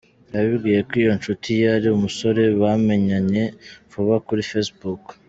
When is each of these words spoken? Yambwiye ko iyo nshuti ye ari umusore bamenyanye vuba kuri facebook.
Yambwiye 0.33 0.79
ko 0.87 0.93
iyo 1.01 1.11
nshuti 1.19 1.49
ye 1.59 1.67
ari 1.77 1.87
umusore 1.91 2.41
bamenyanye 2.61 3.43
vuba 3.91 4.15
kuri 4.25 4.41
facebook. 4.51 5.03